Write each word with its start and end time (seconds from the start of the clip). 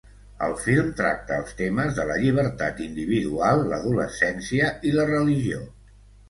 El 0.43 0.53
film 0.59 0.87
tracta 1.01 1.35
els 1.41 1.51
temes 1.59 1.93
de 1.97 2.05
la 2.11 2.15
llibertat 2.23 2.81
individual, 2.87 3.63
l'adolescència 3.75 4.73
i 4.91 4.95
la 4.97 5.07
religió. 5.13 5.63